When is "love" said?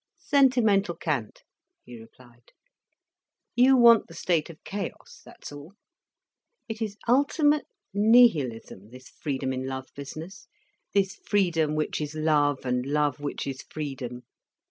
9.67-9.89, 12.15-12.65, 12.83-13.19